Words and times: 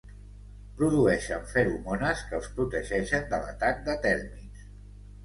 Produeixen 0.77 1.43
feromones 1.51 2.23
que 2.29 2.35
els 2.37 2.47
protegeixen 2.55 3.29
de 3.35 3.41
l'atac 3.45 3.85
de 3.91 3.97
tèrmits. 4.07 4.65